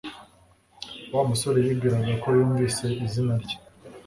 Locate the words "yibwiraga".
1.65-2.13